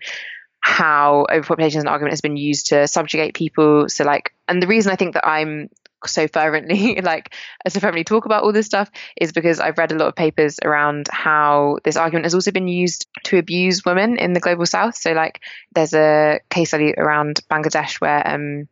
[0.60, 3.88] how overpopulation as an argument has been used to subjugate people.
[3.88, 5.70] So like, and the reason I think that I'm
[6.06, 7.34] so fervently like
[7.68, 10.58] so fervently talk about all this stuff is because I've read a lot of papers
[10.64, 14.96] around how this argument has also been used to abuse women in the global south.
[14.96, 15.40] So like
[15.74, 18.68] there's a case study around Bangladesh where um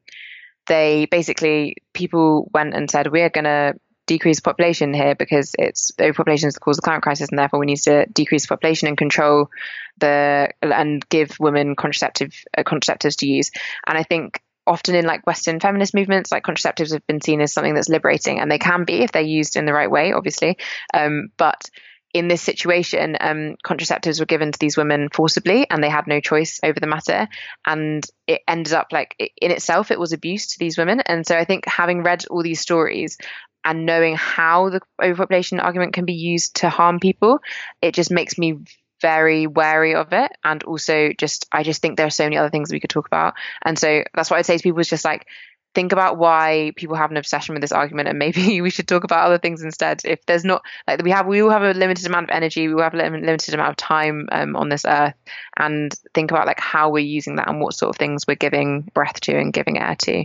[0.69, 3.75] they basically people went and said we're going to
[4.07, 7.59] decrease population here because it's overpopulation is the cause of the climate crisis and therefore
[7.59, 9.51] we need to decrease population and control
[9.99, 13.51] the and give women contraceptive uh, contraceptives to use
[13.87, 17.53] and i think often in like Western feminist movements, like contraceptives have been seen as
[17.53, 20.57] something that's liberating, and they can be if they're used in the right way, obviously.
[20.93, 21.71] Um, but
[22.15, 26.21] in this situation, um, contraceptives were given to these women forcibly, and they had no
[26.21, 27.29] choice over the matter.
[27.67, 31.01] And it ended up like in itself, it was abuse to these women.
[31.01, 33.19] And so I think having read all these stories
[33.65, 37.41] and knowing how the overpopulation argument can be used to harm people,
[37.83, 38.61] it just makes me
[39.01, 40.33] very wary of it.
[40.45, 43.07] And also just i just think there are so many other things we could talk
[43.07, 43.35] about.
[43.65, 45.27] And so that's what i'd say to people is just like
[45.75, 49.05] think about why people have an obsession with this argument and maybe we should talk
[49.05, 50.01] about other things instead.
[50.05, 52.81] If there's not like we have we all have a limited amount of energy we
[52.81, 55.15] have a limited amount of time um, on this earth
[55.57, 58.91] and think about like how we're using that and what sort of things we're giving
[58.95, 60.25] breath to and giving air to.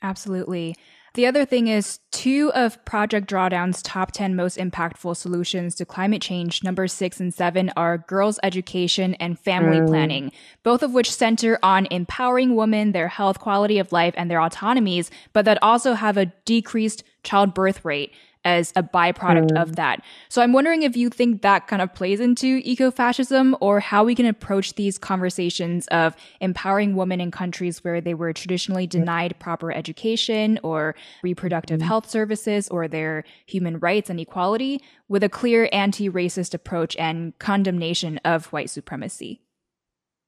[0.00, 0.74] Absolutely
[1.14, 6.22] the other thing is two of Project Drawdown's top 10 most impactful solutions to climate
[6.22, 9.86] change, number six and seven, are girls' education and family mm.
[9.86, 14.40] planning, both of which center on empowering women, their health, quality of life, and their
[14.40, 18.12] autonomies, but that also have a decreased childbirth rate
[18.44, 19.60] as a byproduct mm.
[19.60, 20.02] of that.
[20.28, 24.14] So I'm wondering if you think that kind of plays into ecofascism or how we
[24.14, 28.90] can approach these conversations of empowering women in countries where they were traditionally mm.
[28.90, 31.84] denied proper education or reproductive mm.
[31.84, 38.18] health services or their human rights and equality with a clear anti-racist approach and condemnation
[38.24, 39.40] of white supremacy.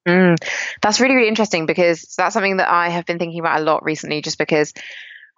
[0.09, 0.37] Mm,
[0.81, 3.85] that's really, really interesting because that's something that I have been thinking about a lot
[3.85, 4.73] recently, just because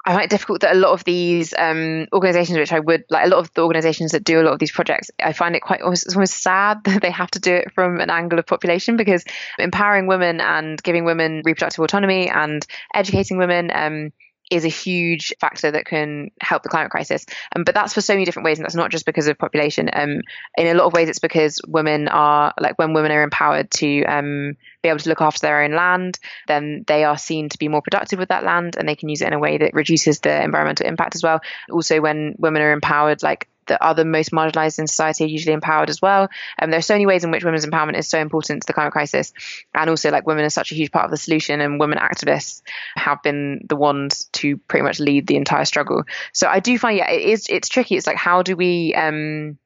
[0.04, 3.26] I find it difficult that a lot of these um, organizations, which I would like,
[3.26, 5.60] a lot of the organizations that do a lot of these projects, I find it
[5.60, 8.46] quite almost, it's almost sad that they have to do it from an angle of
[8.46, 9.24] population because
[9.58, 14.12] empowering women and giving women reproductive autonomy and educating women um,
[14.50, 17.24] is a huge factor that can help the climate crisis.
[17.54, 19.88] Um, but that's for so many different ways, and that's not just because of population.
[19.92, 20.20] Um,
[20.56, 24.04] in a lot of ways, it's because women are like when women are empowered to
[24.04, 27.68] um, be able to look after their own land, then they are seen to be
[27.68, 30.20] more productive with that land, and they can use it in a way that reduces
[30.20, 31.40] the environmental impact as well.
[31.70, 36.02] Also, when women are empowered, like the most marginalized in society are usually empowered as
[36.02, 36.28] well.
[36.58, 38.66] And um, there are so many ways in which women's empowerment is so important to
[38.66, 39.32] the climate crisis.
[39.74, 42.62] And also, like, women are such a huge part of the solution, and women activists
[42.96, 46.04] have been the ones to pretty much lead the entire struggle.
[46.32, 47.96] So I do find, yeah, it is, it's tricky.
[47.96, 49.58] It's like, how do we, um,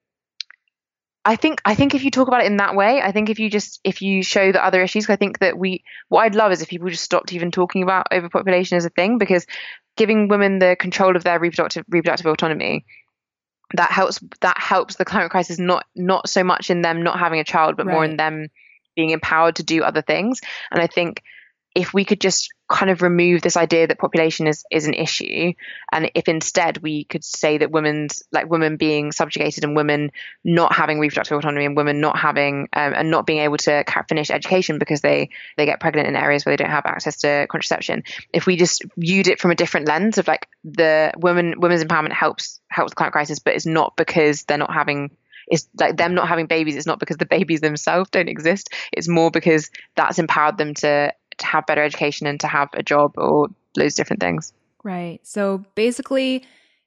[1.26, 3.40] I think I think if you talk about it in that way, I think if
[3.40, 6.52] you just if you show the other issues, I think that we what I'd love
[6.52, 9.44] is if people just stopped even talking about overpopulation as a thing because
[9.96, 12.86] giving women the control of their reproductive reproductive autonomy
[13.74, 17.40] that helps that helps the climate crisis not not so much in them not having
[17.40, 17.92] a child but right.
[17.92, 18.48] more in them
[18.94, 21.22] being empowered to do other things and i think
[21.74, 25.52] if we could just kind of remove this idea that population is is an issue.
[25.92, 30.10] And if instead we could say that women's like women being subjugated and women
[30.44, 34.30] not having reproductive autonomy and women not having um, and not being able to finish
[34.30, 38.02] education because they they get pregnant in areas where they don't have access to contraception.
[38.32, 42.12] If we just viewed it from a different lens of like the women women's empowerment
[42.12, 45.10] helps helps the climate crisis but it's not because they're not having
[45.48, 48.70] it's like them not having babies it's not because the babies themselves don't exist.
[48.92, 52.82] It's more because that's empowered them to to have better education and to have a
[52.82, 54.52] job or those different things.
[54.82, 55.20] Right.
[55.22, 56.44] So basically,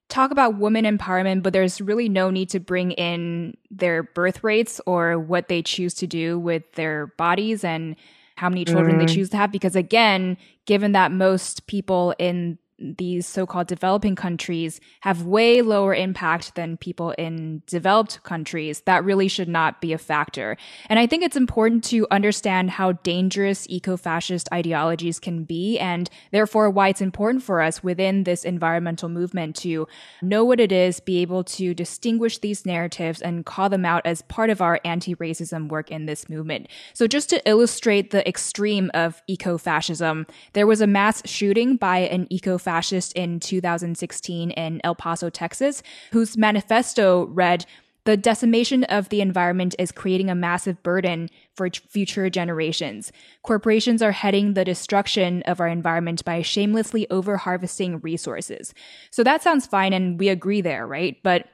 [0.09, 4.81] talk about women empowerment, but there's really no need to bring in their birth rates
[4.85, 7.95] or what they choose to do with their bodies and
[8.35, 8.99] how many children mm.
[8.99, 9.51] they choose to have.
[9.51, 16.55] Because again, given that most people in these so-called developing countries have way lower impact
[16.55, 20.57] than people in developed countries, that really should not be a factor.
[20.87, 26.69] And I think it's important to understand how dangerous eco-fascist ideologies can be and therefore
[26.69, 29.87] why it's important for us within this environmental movement to
[30.21, 34.21] know what it is, be able to distinguish these narratives and call them out as
[34.23, 36.67] part of our anti-racism work in this movement.
[36.93, 42.27] So just to illustrate the extreme of eco-fascism, there was a mass shooting by an
[42.29, 47.65] eco fascist in 2016 in El Paso, Texas, whose manifesto read,
[48.05, 53.11] the decimation of the environment is creating a massive burden for future generations.
[53.41, 58.75] Corporations are heading the destruction of our environment by shamelessly overharvesting resources.
[59.09, 61.17] So that sounds fine, and we agree there, right?
[61.23, 61.47] But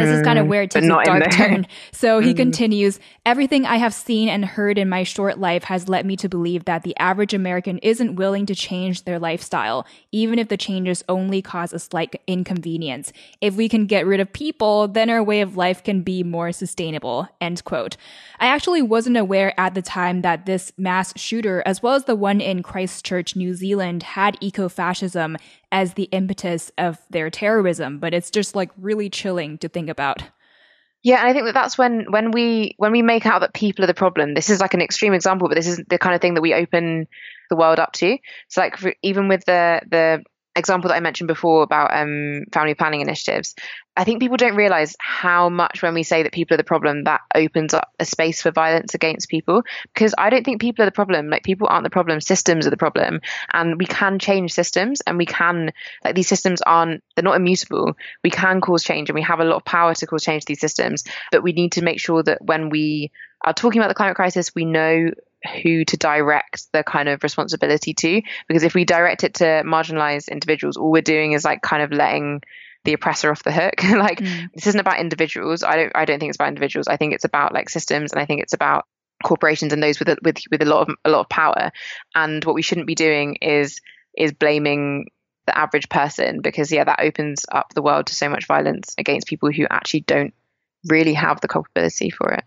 [0.00, 1.66] this is kind of where it takes a dark turn.
[1.92, 2.36] So he mm.
[2.36, 6.28] continues, everything I have seen and heard in my short life has led me to
[6.28, 11.04] believe that the average American isn't willing to change their lifestyle, even if the changes
[11.08, 13.12] only cause a slight inconvenience.
[13.40, 16.52] If we can get rid of people, then our way of life can be more
[16.52, 17.28] sustainable.
[17.40, 17.96] End quote.
[18.38, 22.16] I actually wasn't aware at the time that this mass shooter, as well as the
[22.16, 25.36] one in Christchurch, New Zealand, had eco-fascism
[25.74, 30.22] as the impetus of their terrorism, but it's just like really chilling to think about.
[31.02, 33.82] Yeah, and I think that that's when when we when we make out that people
[33.82, 34.34] are the problem.
[34.34, 36.54] This is like an extreme example, but this is the kind of thing that we
[36.54, 37.08] open
[37.50, 38.16] the world up to.
[38.48, 40.22] So like for, even with the the
[40.56, 43.56] example that I mentioned before about um, family planning initiatives,
[43.96, 47.04] I think people don't realize how much when we say that people are the problem,
[47.04, 49.62] that opens up a space for violence against people.
[49.94, 51.30] Because I don't think people are the problem.
[51.30, 52.20] Like people aren't the problem.
[52.20, 53.20] Systems are the problem.
[53.52, 55.72] And we can change systems and we can,
[56.04, 57.96] like these systems aren't, they're not immutable.
[58.24, 60.48] We can cause change and we have a lot of power to cause change to
[60.48, 61.04] these systems.
[61.30, 63.12] But we need to make sure that when we
[63.44, 65.10] are talking about the climate crisis, we know
[65.62, 68.22] who to direct the kind of responsibility to.
[68.48, 71.92] Because if we direct it to marginalized individuals, all we're doing is like kind of
[71.92, 72.40] letting
[72.84, 73.82] the oppressor off the hook.
[73.82, 74.52] like mm.
[74.54, 75.62] this isn't about individuals.
[75.62, 76.88] I don't I don't think it's about individuals.
[76.88, 78.86] I think it's about like systems and I think it's about
[79.22, 81.72] corporations and those with a, with with a lot of a lot of power.
[82.14, 83.80] And what we shouldn't be doing is
[84.16, 85.06] is blaming
[85.46, 89.26] the average person because yeah, that opens up the world to so much violence against
[89.26, 90.34] people who actually don't
[90.86, 92.44] really have the culpability for it.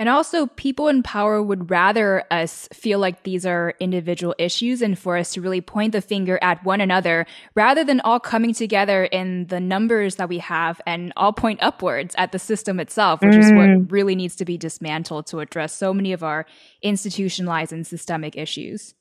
[0.00, 4.98] And also, people in power would rather us feel like these are individual issues and
[4.98, 9.04] for us to really point the finger at one another rather than all coming together
[9.04, 13.34] in the numbers that we have and all point upwards at the system itself, which
[13.34, 13.40] mm.
[13.40, 13.92] is what mm.
[13.92, 16.46] really needs to be dismantled to address so many of our
[16.80, 18.94] institutionalized and systemic issues.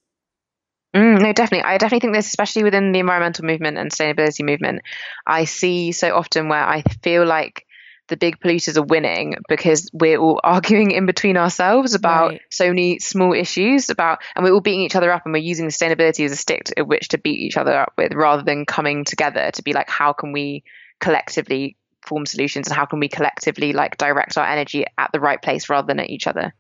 [0.93, 1.63] Mm, no, definitely.
[1.63, 4.81] I definitely think this, especially within the environmental movement and sustainability movement,
[5.25, 7.65] I see so often where I feel like
[8.09, 12.41] the big polluters are winning because we're all arguing in between ourselves about right.
[12.49, 15.67] so many small issues about and we're all beating each other up and we're using
[15.67, 19.05] sustainability as a stick to, which to beat each other up with rather than coming
[19.05, 20.63] together to be like how can we
[20.99, 25.41] collectively form solutions and how can we collectively like direct our energy at the right
[25.41, 26.53] place rather than at each other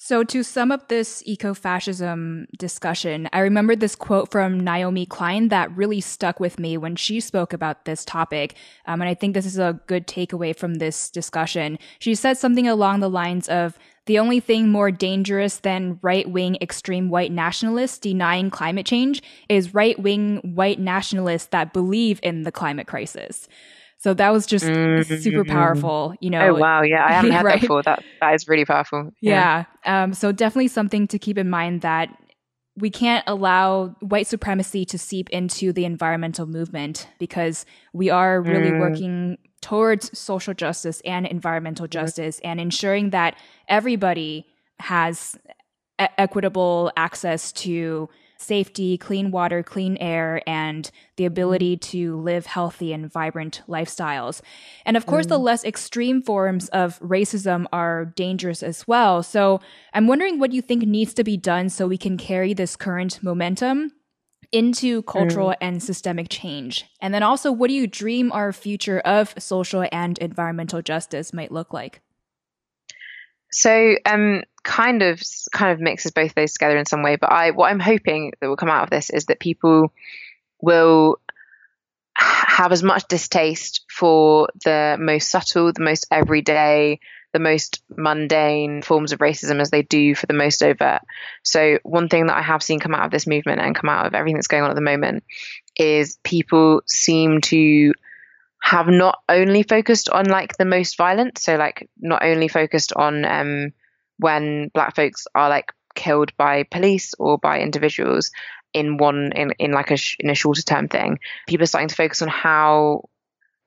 [0.00, 5.76] so, to sum up this eco-fascism discussion, I remember this quote from Naomi Klein that
[5.76, 8.54] really stuck with me when she spoke about this topic.
[8.86, 11.80] Um, and I think this is a good takeaway from this discussion.
[11.98, 13.76] She said something along the lines of,
[14.08, 19.74] the only thing more dangerous than right wing extreme white nationalists denying climate change is
[19.74, 23.48] right wing white nationalists that believe in the climate crisis.
[23.98, 25.16] So that was just mm-hmm.
[25.16, 26.50] super powerful, you know.
[26.50, 27.54] Oh wow, yeah, I haven't had right?
[27.56, 27.82] that before.
[27.82, 29.10] That that is really powerful.
[29.20, 29.64] Yeah.
[29.84, 30.04] yeah.
[30.04, 32.10] Um, so definitely something to keep in mind that
[32.76, 38.70] we can't allow white supremacy to seep into the environmental movement because we are really
[38.70, 38.78] mm.
[38.78, 41.90] working towards social justice and environmental mm.
[41.90, 43.36] justice and ensuring that
[43.68, 44.46] everybody
[44.78, 45.36] has
[46.00, 48.08] e- equitable access to
[48.38, 51.80] safety, clean water, clean air, and the ability mm.
[51.80, 54.40] to live healthy and vibrant lifestyles.
[54.84, 55.30] And of course, mm.
[55.30, 59.22] the less extreme forms of racism are dangerous as well.
[59.22, 59.60] So
[59.92, 63.22] I'm wondering what you think needs to be done so we can carry this current
[63.22, 63.92] momentum
[64.52, 65.56] into cultural mm.
[65.60, 66.86] and systemic change?
[67.00, 71.52] And then also, what do you dream our future of social and environmental justice might
[71.52, 72.00] look like?
[73.50, 77.16] So, um, kind of, kind of mixes both those together in some way.
[77.16, 79.92] But I, what I'm hoping that will come out of this is that people
[80.60, 81.18] will
[82.18, 87.00] have as much distaste for the most subtle, the most everyday,
[87.32, 91.02] the most mundane forms of racism as they do for the most overt.
[91.42, 94.06] So, one thing that I have seen come out of this movement and come out
[94.06, 95.24] of everything that's going on at the moment
[95.76, 97.92] is people seem to
[98.68, 103.24] have not only focused on like the most violent, so like not only focused on
[103.24, 103.72] um,
[104.18, 108.30] when black folks are like killed by police or by individuals
[108.74, 111.18] in one in, in like a sh- in a shorter term thing.
[111.46, 113.08] People are starting to focus on how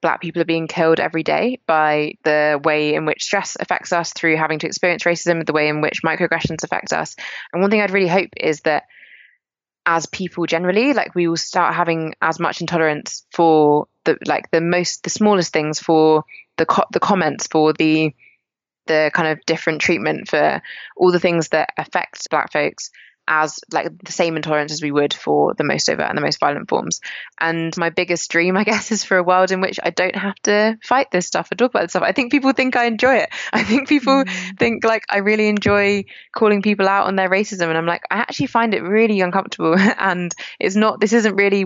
[0.03, 4.13] black people are being killed every day by the way in which stress affects us
[4.13, 7.15] through having to experience racism, the way in which microaggressions affect us.
[7.51, 8.83] And one thing I'd really hope is that
[9.83, 14.61] as people generally like we will start having as much intolerance for the like the
[14.61, 16.23] most the smallest things for
[16.57, 18.13] the co- the comments for the
[18.87, 20.61] the kind of different treatment for
[20.97, 22.89] all the things that affect black folks
[23.27, 26.39] as like the same intolerance as we would for the most overt and the most
[26.39, 26.99] violent forms.
[27.39, 30.35] And my biggest dream, I guess, is for a world in which I don't have
[30.43, 32.03] to fight this stuff or talk about this stuff.
[32.03, 33.29] I think people think I enjoy it.
[33.53, 34.59] I think people mm.
[34.59, 37.67] think like I really enjoy calling people out on their racism.
[37.67, 39.75] And I'm like, I actually find it really uncomfortable.
[39.97, 41.65] and it's not, this isn't really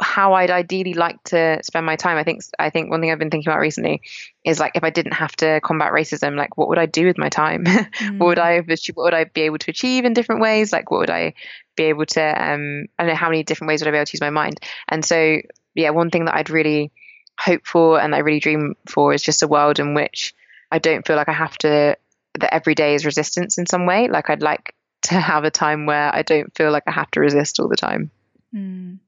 [0.00, 2.18] how I'd ideally like to spend my time.
[2.18, 4.02] I think I think one thing I've been thinking about recently
[4.44, 7.18] is like if I didn't have to combat racism, like what would I do with
[7.18, 7.64] my time?
[7.64, 8.18] Mm.
[8.18, 10.72] what would I what would I be able to achieve in different ways?
[10.72, 11.34] Like what would I
[11.76, 14.06] be able to um I don't know how many different ways would I be able
[14.06, 14.60] to use my mind?
[14.88, 15.38] And so
[15.74, 16.92] yeah, one thing that I'd really
[17.38, 20.34] hope for and I really dream for is just a world in which
[20.70, 21.96] I don't feel like I have to
[22.40, 24.08] that every day is resistance in some way.
[24.08, 27.20] Like I'd like to have a time where I don't feel like I have to
[27.20, 28.10] resist all the time.
[28.54, 28.98] Mm.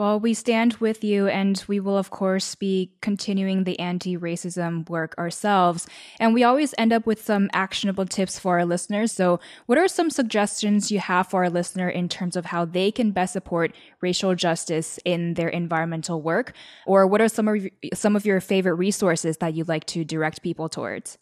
[0.00, 4.88] Well, we stand with you, and we will, of course, be continuing the anti racism
[4.88, 5.86] work ourselves.
[6.18, 9.12] And we always end up with some actionable tips for our listeners.
[9.12, 12.90] So, what are some suggestions you have for our listener in terms of how they
[12.90, 16.54] can best support racial justice in their environmental work?
[16.86, 20.40] Or what are some of, some of your favorite resources that you'd like to direct
[20.40, 21.18] people towards?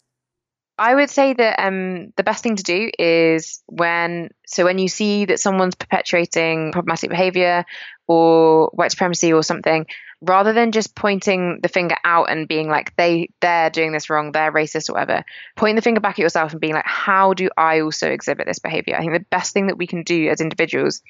[0.79, 4.87] I would say that um, the best thing to do is when so when you
[4.87, 7.65] see that someone's perpetuating problematic behavior
[8.07, 9.85] or white supremacy or something,
[10.21, 14.31] rather than just pointing the finger out and being like they they're doing this wrong,
[14.31, 15.25] they're racist or whatever,
[15.57, 18.59] point the finger back at yourself and being like, how do I also exhibit this
[18.59, 18.95] behavior?
[18.95, 21.01] I think the best thing that we can do as individuals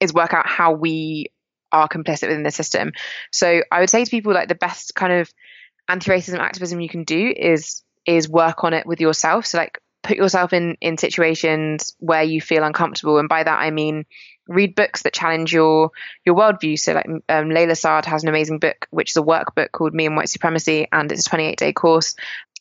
[0.00, 1.26] is work out how we
[1.70, 2.92] are complicit within the system.
[3.30, 5.30] So I would say to people like the best kind of
[5.86, 9.46] anti-racism activism you can do is is work on it with yourself.
[9.46, 13.70] So like put yourself in in situations where you feel uncomfortable, and by that I
[13.70, 14.06] mean
[14.48, 15.90] read books that challenge your
[16.24, 16.78] your worldview.
[16.78, 20.06] So like um, Layla Saad has an amazing book, which is a workbook called Me
[20.06, 22.14] and White Supremacy, and it's a 28 day course.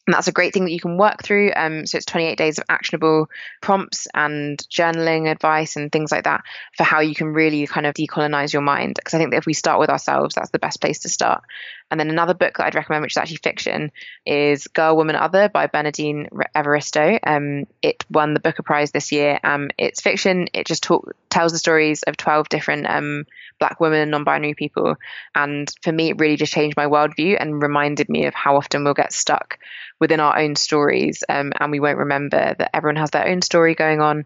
[0.05, 1.51] And that's a great thing that you can work through.
[1.53, 3.29] Um, so it's 28 days of actionable
[3.61, 6.43] prompts and journaling advice and things like that
[6.77, 8.93] for how you can really kind of decolonize your mind.
[8.95, 11.43] Because I think that if we start with ourselves, that's the best place to start.
[11.89, 13.91] And then another book that I'd recommend, which is actually fiction,
[14.25, 17.19] is Girl, Woman, Other by Bernardine Evaristo.
[17.23, 19.39] Um, it won the Booker Prize this year.
[19.43, 20.47] Um, it's fiction.
[20.53, 23.25] It just talk, tells the stories of 12 different um,
[23.59, 24.95] black women and non-binary people.
[25.33, 28.83] And for me, it really just changed my worldview and reminded me of how often
[28.83, 29.59] we'll get stuck
[29.99, 33.75] within our own stories um, and we won't remember that everyone has their own story
[33.75, 34.25] going on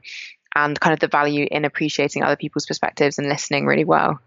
[0.56, 4.20] and kind of the value in appreciating other people's perspectives and listening really well.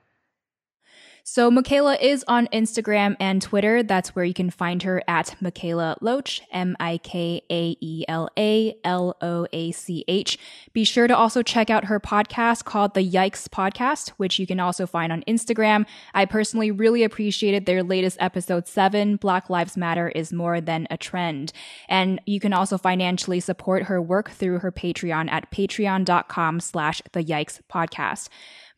[1.26, 3.82] So Mikaela is on Instagram and Twitter.
[3.82, 8.28] That's where you can find her at Mikaela Loach, M I K A E L
[8.38, 10.38] A L O A C H.
[10.74, 14.60] Be sure to also check out her podcast called The Yikes Podcast, which you can
[14.60, 15.86] also find on Instagram.
[16.12, 20.98] I personally really appreciated their latest episode seven, Black Lives Matter is More Than a
[20.98, 21.54] Trend.
[21.88, 27.24] And you can also financially support her work through her Patreon at patreon.com slash The
[27.24, 28.28] Yikes Podcast.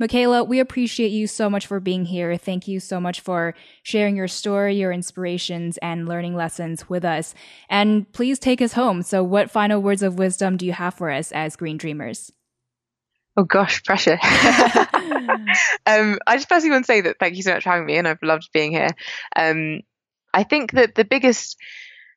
[0.01, 2.37] Mikaela, we appreciate you so much for being here.
[2.37, 7.35] Thank you so much for sharing your story, your inspirations, and learning lessons with us.
[7.71, 9.03] And please take us home.
[9.03, 12.31] So, what final words of wisdom do you have for us as Green Dreamers?
[13.39, 14.19] Oh gosh, pressure.
[15.87, 17.97] um, I just personally want to say that thank you so much for having me,
[17.97, 18.91] and I've loved being here.
[19.35, 19.81] Um,
[20.33, 21.57] I think that the biggest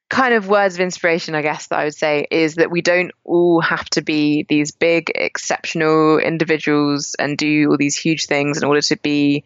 [0.09, 3.11] kind of words of inspiration, I guess, that I would say is that we don't
[3.23, 8.63] all have to be these big, exceptional individuals and do all these huge things in
[8.63, 9.43] order to be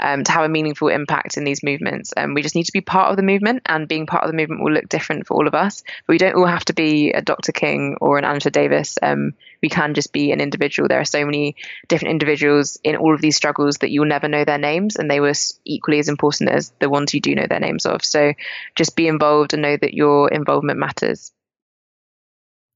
[0.00, 2.12] um, to have a meaningful impact in these movements.
[2.12, 4.30] And um, we just need to be part of the movement, and being part of
[4.30, 5.82] the movement will look different for all of us.
[6.06, 7.52] But we don't all have to be a Dr.
[7.52, 8.98] King or an Angela Davis.
[9.02, 10.88] Um, we can just be an individual.
[10.88, 11.56] There are so many
[11.88, 15.20] different individuals in all of these struggles that you'll never know their names, and they
[15.20, 15.32] were
[15.64, 18.04] equally as important as the ones you do know their names of.
[18.04, 18.34] So
[18.74, 21.32] just be involved and know that your involvement matters.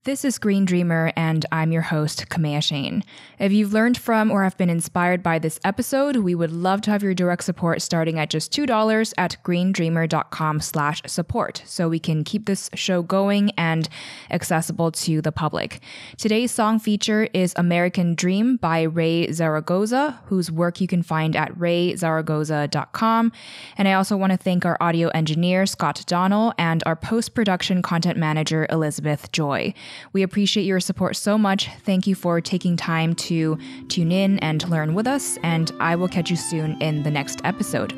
[0.05, 3.05] This is Green Dreamer, and I'm your host, Kamea Chayne.
[3.39, 6.91] If you've learned from or have been inspired by this episode, we would love to
[6.91, 12.25] have your direct support starting at just $2 at greendreamer.com slash support so we can
[12.25, 13.91] keep this show going and
[14.31, 15.81] accessible to the public.
[16.17, 21.53] Today's song feature is American Dream by Raye Zaragoza, whose work you can find at
[21.59, 23.33] rayezaragoza.com.
[23.77, 28.17] And I also want to thank our audio engineer, Scott Donnell, and our post-production content
[28.17, 29.75] manager, Elizabeth Joy.
[30.13, 31.69] We appreciate your support so much.
[31.85, 36.09] Thank you for taking time to tune in and learn with us, and I will
[36.09, 37.93] catch you soon in the next episode.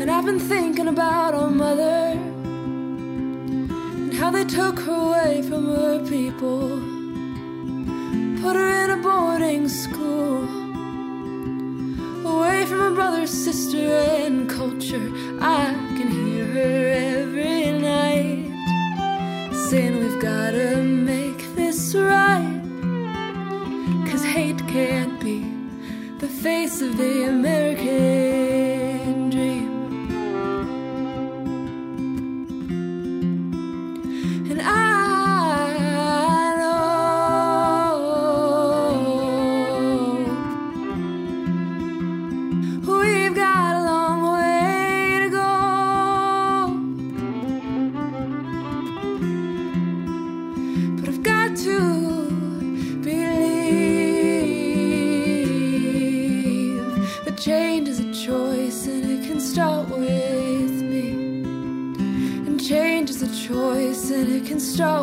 [0.00, 2.18] And I've been thinking about our mother
[4.04, 6.68] and how they took her away from her people,
[8.42, 10.63] put her in a boarding school
[12.36, 13.90] away from her brother, sister,
[14.22, 15.08] and culture.
[15.40, 16.86] I can hear her
[17.18, 18.50] every night
[19.68, 22.60] saying we've gotta make this right.
[24.08, 25.38] Cause hate can't be
[26.18, 28.53] the face of the American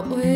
[0.02, 0.31] start with